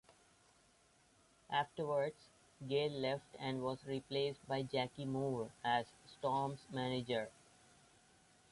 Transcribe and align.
Afterwards, 1.51 2.31
Gail 2.67 2.89
left 2.91 3.35
and 3.37 3.61
was 3.61 3.85
replaced 3.85 4.47
by 4.47 4.63
Jackie 4.63 5.05
Moore 5.05 5.51
as 5.63 5.85
Storm's 6.07 6.65
manager. 6.71 7.29